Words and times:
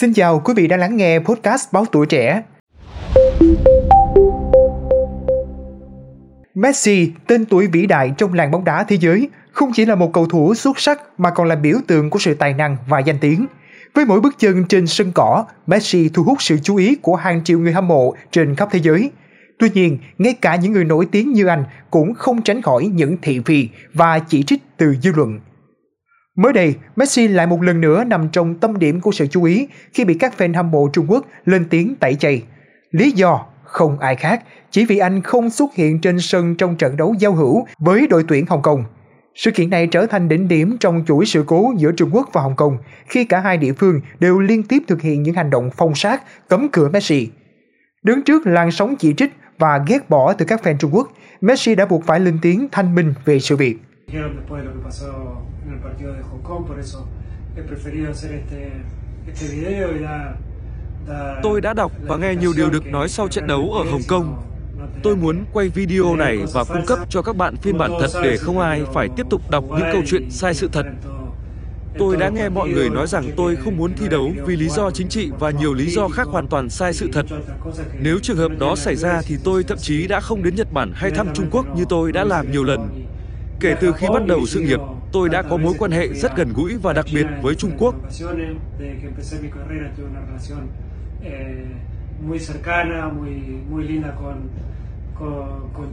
Xin 0.00 0.12
chào 0.12 0.40
quý 0.44 0.54
vị 0.56 0.66
đang 0.66 0.80
lắng 0.80 0.96
nghe 0.96 1.18
podcast 1.18 1.72
Báo 1.72 1.84
Tuổi 1.92 2.06
Trẻ. 2.06 2.42
Messi, 6.54 7.10
tên 7.26 7.44
tuổi 7.44 7.66
vĩ 7.66 7.86
đại 7.86 8.12
trong 8.18 8.32
làng 8.34 8.50
bóng 8.50 8.64
đá 8.64 8.84
thế 8.84 8.96
giới, 8.96 9.28
không 9.50 9.70
chỉ 9.74 9.84
là 9.84 9.94
một 9.94 10.12
cầu 10.12 10.26
thủ 10.26 10.54
xuất 10.54 10.78
sắc 10.80 11.00
mà 11.18 11.30
còn 11.30 11.48
là 11.48 11.54
biểu 11.54 11.76
tượng 11.86 12.10
của 12.10 12.18
sự 12.18 12.34
tài 12.34 12.54
năng 12.54 12.76
và 12.88 12.98
danh 12.98 13.18
tiếng. 13.20 13.46
Với 13.94 14.04
mỗi 14.04 14.20
bước 14.20 14.34
chân 14.38 14.64
trên 14.68 14.86
sân 14.86 15.12
cỏ, 15.14 15.44
Messi 15.66 16.08
thu 16.14 16.22
hút 16.22 16.42
sự 16.42 16.58
chú 16.62 16.76
ý 16.76 16.94
của 16.94 17.16
hàng 17.16 17.44
triệu 17.44 17.58
người 17.58 17.72
hâm 17.72 17.88
mộ 17.88 18.14
trên 18.30 18.54
khắp 18.54 18.68
thế 18.72 18.80
giới. 18.82 19.10
Tuy 19.58 19.68
nhiên, 19.74 19.98
ngay 20.18 20.34
cả 20.40 20.56
những 20.56 20.72
người 20.72 20.84
nổi 20.84 21.06
tiếng 21.12 21.32
như 21.32 21.46
anh 21.46 21.64
cũng 21.90 22.14
không 22.14 22.42
tránh 22.42 22.62
khỏi 22.62 22.86
những 22.86 23.16
thị 23.22 23.40
phi 23.44 23.68
và 23.94 24.18
chỉ 24.18 24.42
trích 24.42 24.62
từ 24.76 24.94
dư 25.02 25.12
luận. 25.12 25.40
Mới 26.36 26.52
đây, 26.52 26.74
Messi 26.96 27.28
lại 27.28 27.46
một 27.46 27.62
lần 27.62 27.80
nữa 27.80 28.04
nằm 28.04 28.28
trong 28.28 28.54
tâm 28.54 28.78
điểm 28.78 29.00
của 29.00 29.12
sự 29.12 29.26
chú 29.26 29.44
ý 29.44 29.68
khi 29.92 30.04
bị 30.04 30.14
các 30.14 30.34
fan 30.38 30.54
hâm 30.54 30.70
mộ 30.70 30.88
Trung 30.92 31.06
Quốc 31.08 31.26
lên 31.44 31.64
tiếng 31.70 31.94
tẩy 31.96 32.14
chay. 32.14 32.42
Lý 32.90 33.10
do 33.10 33.46
không 33.64 33.98
ai 33.98 34.16
khác, 34.16 34.42
chỉ 34.70 34.84
vì 34.84 34.98
anh 34.98 35.22
không 35.22 35.50
xuất 35.50 35.74
hiện 35.74 36.00
trên 36.00 36.20
sân 36.20 36.54
trong 36.54 36.76
trận 36.76 36.96
đấu 36.96 37.14
giao 37.18 37.32
hữu 37.32 37.66
với 37.78 38.06
đội 38.06 38.24
tuyển 38.28 38.46
Hồng 38.46 38.62
Kông. 38.62 38.84
Sự 39.34 39.50
kiện 39.50 39.70
này 39.70 39.86
trở 39.86 40.06
thành 40.06 40.28
đỉnh 40.28 40.48
điểm 40.48 40.76
trong 40.80 41.04
chuỗi 41.06 41.26
sự 41.26 41.44
cố 41.46 41.74
giữa 41.76 41.92
Trung 41.92 42.10
Quốc 42.12 42.28
và 42.32 42.40
Hồng 42.40 42.56
Kông 42.56 42.78
khi 43.08 43.24
cả 43.24 43.40
hai 43.40 43.56
địa 43.56 43.72
phương 43.72 44.00
đều 44.20 44.38
liên 44.38 44.62
tiếp 44.62 44.82
thực 44.88 45.02
hiện 45.02 45.22
những 45.22 45.34
hành 45.34 45.50
động 45.50 45.70
phong 45.76 45.94
sát, 45.94 46.22
cấm 46.48 46.68
cửa 46.72 46.88
Messi. 46.88 47.28
Đứng 48.02 48.22
trước 48.22 48.46
làn 48.46 48.70
sóng 48.70 48.96
chỉ 48.98 49.14
trích 49.16 49.32
và 49.58 49.84
ghét 49.86 50.10
bỏ 50.10 50.32
từ 50.32 50.44
các 50.44 50.60
fan 50.64 50.76
Trung 50.78 50.94
Quốc, 50.94 51.12
Messi 51.40 51.74
đã 51.74 51.86
buộc 51.86 52.04
phải 52.06 52.20
lên 52.20 52.38
tiếng 52.42 52.68
thanh 52.72 52.94
minh 52.94 53.14
về 53.24 53.38
sự 53.38 53.56
việc 53.56 53.76
después 54.12 54.62
de 54.62 54.68
lo 54.68 54.74
que 54.74 54.80
pasó 54.80 55.42
en 55.66 55.72
el 55.72 55.80
partido 55.80 56.14
de 56.14 56.22
Hong 56.22 56.42
Kong, 56.42 56.66
por 56.66 56.78
eso 56.78 57.06
he 57.56 57.62
preferido 57.62 58.10
hacer 58.10 58.32
este, 58.32 58.72
este 59.26 59.48
video 59.48 59.94
y 59.94 60.02
dar, 60.02 60.36
dar 61.06 61.38
Tôi 61.42 61.60
đã 61.60 61.74
đọc 61.74 61.92
và 62.06 62.16
nghe 62.16 62.34
nhiều 62.34 62.52
điều 62.56 62.70
được 62.70 62.86
nói 62.86 63.08
sau 63.08 63.28
trận 63.28 63.46
đấu 63.46 63.72
ở 63.72 63.90
Hồng 63.90 64.02
Kông. 64.08 64.42
Tôi 65.02 65.16
muốn 65.16 65.44
quay 65.52 65.68
video 65.68 66.16
này 66.16 66.38
và 66.52 66.64
cung 66.64 66.86
cấp 66.86 66.98
cho 67.08 67.22
các 67.22 67.36
bạn 67.36 67.56
phiên 67.56 67.78
bản 67.78 67.90
thật 68.00 68.10
để 68.22 68.36
không 68.36 68.58
ai 68.58 68.82
phải 68.94 69.08
tiếp 69.16 69.26
tục 69.30 69.50
đọc 69.50 69.64
những 69.68 69.88
câu 69.92 70.02
chuyện 70.06 70.30
sai 70.30 70.54
sự 70.54 70.68
thật. 70.72 70.86
Tôi 71.98 72.16
đã 72.16 72.28
nghe 72.28 72.48
mọi 72.48 72.68
người 72.68 72.90
nói 72.90 73.06
rằng 73.06 73.24
tôi 73.36 73.56
không 73.56 73.76
muốn 73.76 73.92
thi 73.94 74.08
đấu 74.08 74.32
vì 74.46 74.56
lý 74.56 74.68
do 74.68 74.90
chính 74.90 75.08
trị 75.08 75.30
và 75.38 75.50
nhiều 75.50 75.74
lý 75.74 75.90
do 75.90 76.08
khác 76.08 76.26
hoàn 76.26 76.48
toàn 76.48 76.70
sai 76.70 76.92
sự 76.92 77.08
thật. 77.12 77.26
Nếu 78.00 78.18
trường 78.22 78.36
hợp 78.36 78.52
đó 78.58 78.76
xảy 78.76 78.96
ra 78.96 79.22
thì 79.26 79.36
tôi 79.44 79.64
thậm 79.64 79.78
chí 79.78 80.06
đã 80.06 80.20
không 80.20 80.42
đến 80.42 80.54
Nhật 80.54 80.72
Bản 80.72 80.92
hay 80.94 81.10
thăm 81.10 81.28
Trung 81.34 81.48
Quốc 81.50 81.76
như 81.76 81.84
tôi 81.88 82.12
đã 82.12 82.24
làm 82.24 82.52
nhiều 82.52 82.64
lần. 82.64 83.06
Kể 83.62 83.74
từ 83.80 83.92
khi 83.92 84.06
bắt 84.12 84.26
đầu 84.26 84.46
sự 84.46 84.60
nghiệp, 84.60 84.80
tôi 85.12 85.28
đã 85.28 85.42
có 85.42 85.56
mối 85.56 85.74
quan 85.78 85.90
hệ 85.90 86.08
rất 86.08 86.36
gần 86.36 86.52
gũi 86.52 86.76
và 86.76 86.92
đặc 86.92 87.06
biệt 87.14 87.26
với 87.42 87.54
Trung 87.54 87.70
Quốc. 87.78 87.94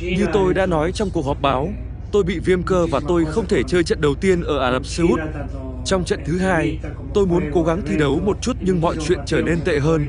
Như 0.00 0.26
tôi 0.32 0.54
đã 0.54 0.66
nói 0.66 0.92
trong 0.92 1.10
cuộc 1.10 1.26
họp 1.26 1.42
báo, 1.42 1.68
tôi 2.12 2.22
bị 2.22 2.38
viêm 2.38 2.62
cơ 2.62 2.86
và 2.86 3.00
tôi 3.08 3.24
không 3.24 3.46
thể 3.46 3.62
chơi 3.62 3.84
trận 3.84 4.00
đầu 4.00 4.14
tiên 4.14 4.42
ở 4.42 4.58
Ả 4.58 4.72
Rập 4.72 4.86
Xê 4.86 5.04
Út. 5.04 5.20
Trong 5.84 6.04
trận 6.04 6.20
thứ 6.26 6.38
hai, 6.38 6.78
tôi 7.14 7.26
muốn 7.26 7.50
cố 7.54 7.62
gắng 7.62 7.82
thi 7.86 7.96
đấu 7.98 8.20
một 8.24 8.38
chút 8.40 8.56
nhưng 8.60 8.80
mọi 8.80 8.96
chuyện 9.06 9.18
trở 9.26 9.42
nên 9.42 9.60
tệ 9.64 9.78
hơn. 9.78 10.06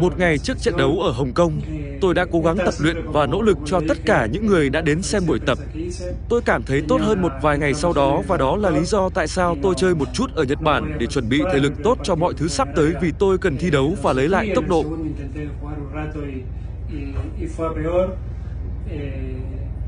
Một 0.00 0.18
ngày 0.18 0.38
trước 0.38 0.58
trận 0.60 0.76
đấu 0.76 1.00
ở 1.00 1.10
Hồng 1.10 1.32
Kông, 1.32 1.60
tôi 2.00 2.14
đã 2.14 2.26
cố 2.32 2.40
gắng 2.40 2.56
tập 2.56 2.74
luyện 2.80 2.96
và 3.04 3.26
nỗ 3.26 3.42
lực 3.42 3.58
cho 3.64 3.80
tất 3.88 3.98
cả 4.04 4.26
những 4.26 4.46
người 4.46 4.70
đã 4.70 4.80
đến 4.80 5.02
xem 5.02 5.22
buổi 5.26 5.38
tập. 5.38 5.58
Tôi 6.28 6.40
cảm 6.44 6.62
thấy 6.62 6.82
tốt 6.88 7.00
hơn 7.00 7.22
một 7.22 7.32
vài 7.42 7.58
ngày 7.58 7.74
sau 7.74 7.92
đó 7.92 8.22
và 8.28 8.36
đó 8.36 8.56
là 8.56 8.70
lý 8.70 8.84
do 8.84 9.08
tại 9.08 9.28
sao 9.28 9.56
tôi 9.62 9.74
chơi 9.76 9.94
một 9.94 10.08
chút 10.14 10.34
ở 10.34 10.44
Nhật 10.44 10.60
Bản 10.60 10.96
để 10.98 11.06
chuẩn 11.06 11.28
bị 11.28 11.42
thể 11.52 11.58
lực 11.58 11.72
tốt 11.84 11.98
cho 12.02 12.14
mọi 12.14 12.34
thứ 12.36 12.48
sắp 12.48 12.68
tới 12.76 12.92
vì 13.00 13.12
tôi 13.18 13.38
cần 13.38 13.56
thi 13.56 13.70
đấu 13.70 13.94
và 14.02 14.12
lấy 14.12 14.28
lại 14.28 14.52
tốc 14.54 14.64
độ. 14.68 14.84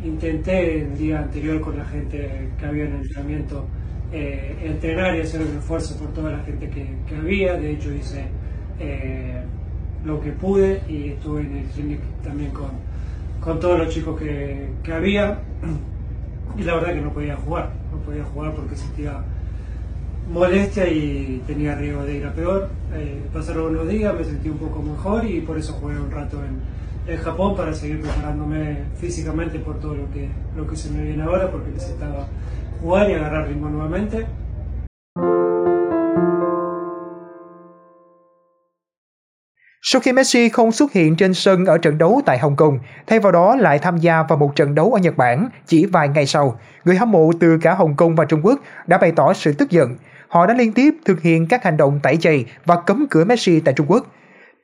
Intenté 0.04 0.58
el 0.60 0.96
día 0.96 1.16
anterior 1.16 1.60
con 1.64 1.76
la 1.76 1.84
gente 1.92 2.18
que 2.58 2.66
había 2.66 2.84
en 2.84 2.92
el 2.92 3.02
entrenamiento 3.02 3.66
eh, 4.12 4.56
entrenar 4.62 5.16
y 5.16 5.20
hacer 5.20 5.40
un 5.40 5.58
esfuerzo 5.58 5.96
por 5.96 6.12
toda 6.14 6.32
la 6.32 6.38
gente 6.44 6.68
que, 6.70 6.86
que 7.08 7.16
había. 7.16 7.54
De 7.54 7.72
hecho, 7.72 7.92
hice 7.92 8.24
eh, 8.78 9.42
lo 10.04 10.20
que 10.20 10.32
pude 10.32 10.82
y 10.88 11.10
estuve 11.10 11.42
en 11.42 11.56
el 11.56 11.64
clinic 11.66 12.00
también 12.22 12.50
con, 12.50 12.70
con 13.40 13.60
todos 13.60 13.78
los 13.78 13.88
chicos 13.88 14.18
que, 14.18 14.68
que 14.82 14.92
había. 14.92 15.40
Y 16.56 16.62
la 16.62 16.74
verdad 16.74 16.94
que 16.94 17.00
no 17.00 17.12
podía 17.12 17.36
jugar, 17.36 17.70
no 17.92 17.98
podía 17.98 18.24
jugar 18.24 18.52
porque 18.54 18.74
sentía 18.74 19.22
molestia 20.32 20.88
y 20.88 21.42
tenía 21.46 21.74
riesgo 21.74 22.04
de 22.04 22.16
ir 22.16 22.26
a 22.26 22.32
peor. 22.32 22.68
Eh, 22.94 23.22
pasaron 23.32 23.76
unos 23.76 23.88
días, 23.88 24.14
me 24.14 24.24
sentí 24.24 24.48
un 24.48 24.58
poco 24.58 24.82
mejor 24.82 25.24
y 25.24 25.40
por 25.40 25.58
eso 25.58 25.74
jugué 25.74 25.98
un 25.98 26.10
rato 26.10 26.38
en, 26.44 27.12
en 27.12 27.20
Japón 27.20 27.56
para 27.56 27.72
seguir 27.74 28.00
preparándome 28.00 28.84
físicamente 28.98 29.58
por 29.58 29.78
todo 29.78 29.94
lo 29.94 30.10
que, 30.10 30.28
lo 30.56 30.66
que 30.66 30.76
se 30.76 30.90
me 30.90 31.02
viene 31.02 31.22
ahora 31.22 31.50
porque 31.50 31.70
necesitaba 31.70 32.26
jugar 32.80 33.10
y 33.10 33.14
agarrar 33.14 33.48
ritmo 33.48 33.68
nuevamente. 33.68 34.26
Sau 39.90 40.00
khi 40.00 40.12
Messi 40.12 40.48
không 40.48 40.72
xuất 40.72 40.92
hiện 40.92 41.16
trên 41.16 41.34
sân 41.34 41.64
ở 41.64 41.78
trận 41.78 41.98
đấu 41.98 42.20
tại 42.26 42.38
Hồng 42.38 42.56
Kông, 42.56 42.78
thay 43.06 43.18
vào 43.18 43.32
đó 43.32 43.56
lại 43.56 43.78
tham 43.78 43.96
gia 43.98 44.22
vào 44.22 44.38
một 44.38 44.56
trận 44.56 44.74
đấu 44.74 44.92
ở 44.92 45.00
Nhật 45.00 45.16
Bản 45.16 45.48
chỉ 45.66 45.86
vài 45.86 46.08
ngày 46.08 46.26
sau, 46.26 46.60
người 46.84 46.96
hâm 46.96 47.10
mộ 47.10 47.32
từ 47.40 47.58
cả 47.62 47.74
Hồng 47.74 47.96
Kông 47.96 48.14
và 48.14 48.24
Trung 48.24 48.40
Quốc 48.42 48.60
đã 48.86 48.98
bày 48.98 49.12
tỏ 49.12 49.32
sự 49.32 49.52
tức 49.52 49.70
giận. 49.70 49.96
Họ 50.28 50.46
đã 50.46 50.54
liên 50.54 50.72
tiếp 50.72 50.94
thực 51.04 51.22
hiện 51.22 51.46
các 51.48 51.64
hành 51.64 51.76
động 51.76 52.00
tẩy 52.02 52.16
chay 52.16 52.44
và 52.64 52.76
cấm 52.80 53.06
cửa 53.10 53.24
Messi 53.24 53.60
tại 53.60 53.74
Trung 53.74 53.86
Quốc. 53.90 54.06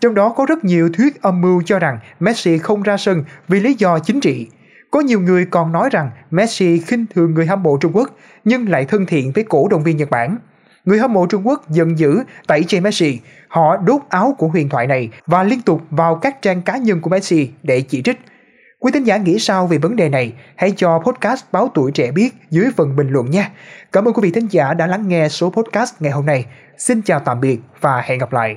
Trong 0.00 0.14
đó 0.14 0.28
có 0.28 0.46
rất 0.46 0.64
nhiều 0.64 0.88
thuyết 0.96 1.22
âm 1.22 1.40
mưu 1.40 1.62
cho 1.62 1.78
rằng 1.78 1.98
Messi 2.20 2.58
không 2.58 2.82
ra 2.82 2.96
sân 2.96 3.24
vì 3.48 3.60
lý 3.60 3.74
do 3.74 3.98
chính 3.98 4.20
trị. 4.20 4.48
Có 4.90 5.00
nhiều 5.00 5.20
người 5.20 5.46
còn 5.46 5.72
nói 5.72 5.88
rằng 5.92 6.10
Messi 6.30 6.78
khinh 6.78 7.06
thường 7.14 7.34
người 7.34 7.46
hâm 7.46 7.62
mộ 7.62 7.78
Trung 7.80 7.96
Quốc 7.96 8.10
nhưng 8.44 8.68
lại 8.68 8.84
thân 8.84 9.06
thiện 9.06 9.32
với 9.34 9.44
cổ 9.44 9.68
động 9.70 9.82
viên 9.82 9.96
Nhật 9.96 10.10
Bản. 10.10 10.36
Người 10.84 10.98
hâm 10.98 11.12
mộ 11.12 11.26
Trung 11.26 11.46
Quốc 11.46 11.70
giận 11.70 11.98
dữ, 11.98 12.22
tẩy 12.46 12.64
chay 12.64 12.80
Messi. 12.80 13.20
Họ 13.48 13.76
đốt 13.76 14.00
áo 14.08 14.34
của 14.38 14.48
huyền 14.48 14.68
thoại 14.68 14.86
này 14.86 15.10
và 15.26 15.42
liên 15.42 15.60
tục 15.60 15.82
vào 15.90 16.16
các 16.16 16.42
trang 16.42 16.62
cá 16.62 16.76
nhân 16.76 17.00
của 17.00 17.10
Messi 17.10 17.50
để 17.62 17.80
chỉ 17.80 18.02
trích. 18.02 18.20
Quý 18.78 18.92
thính 18.92 19.04
giả 19.04 19.16
nghĩ 19.16 19.38
sao 19.38 19.66
về 19.66 19.78
vấn 19.78 19.96
đề 19.96 20.08
này? 20.08 20.32
Hãy 20.56 20.72
cho 20.76 20.98
podcast 20.98 21.44
Báo 21.52 21.70
Tuổi 21.74 21.92
Trẻ 21.92 22.10
biết 22.10 22.30
dưới 22.50 22.66
phần 22.76 22.96
bình 22.96 23.08
luận 23.08 23.30
nha. 23.30 23.50
Cảm 23.92 24.08
ơn 24.08 24.14
quý 24.14 24.20
vị 24.22 24.30
thính 24.30 24.46
giả 24.50 24.74
đã 24.74 24.86
lắng 24.86 25.08
nghe 25.08 25.28
số 25.28 25.50
podcast 25.50 25.94
ngày 26.00 26.12
hôm 26.12 26.26
nay. 26.26 26.44
Xin 26.78 27.02
chào 27.02 27.20
tạm 27.20 27.40
biệt 27.40 27.58
và 27.80 28.00
hẹn 28.00 28.18
gặp 28.18 28.32
lại. 28.32 28.56